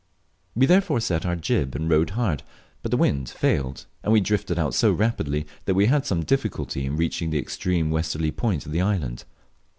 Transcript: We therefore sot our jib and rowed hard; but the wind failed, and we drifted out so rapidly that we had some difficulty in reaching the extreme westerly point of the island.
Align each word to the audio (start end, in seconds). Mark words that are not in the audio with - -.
We 0.55 0.65
therefore 0.65 0.99
sot 0.99 1.27
our 1.27 1.35
jib 1.35 1.75
and 1.75 1.87
rowed 1.87 2.09
hard; 2.17 2.41
but 2.81 2.89
the 2.89 2.97
wind 2.97 3.29
failed, 3.29 3.85
and 4.01 4.11
we 4.11 4.19
drifted 4.19 4.57
out 4.57 4.73
so 4.73 4.91
rapidly 4.91 5.45
that 5.65 5.75
we 5.75 5.85
had 5.85 6.07
some 6.07 6.25
difficulty 6.25 6.87
in 6.87 6.97
reaching 6.97 7.29
the 7.29 7.37
extreme 7.37 7.91
westerly 7.91 8.31
point 8.31 8.65
of 8.65 8.71
the 8.71 8.81
island. 8.81 9.25